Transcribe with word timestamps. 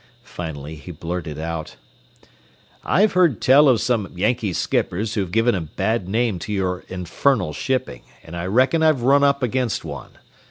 Finally 0.23 0.77
he 0.77 0.91
blurted 0.91 1.37
out: 1.37 1.75
"I've 2.83 3.13
heard 3.13 3.39
tell 3.39 3.69
of 3.69 3.79
some 3.79 4.11
Yankee 4.15 4.51
skippers 4.51 5.13
who've 5.13 5.31
given 5.31 5.53
a 5.53 5.61
bad 5.61 6.09
name 6.09 6.39
to 6.39 6.51
your 6.51 6.83
infernal 6.87 7.53
shipping, 7.53 8.01
an' 8.23 8.33
I 8.33 8.47
reckon 8.47 8.81
I've 8.81 9.03
run 9.03 9.23
up 9.23 9.43
against 9.43 9.85
one. 9.85 10.17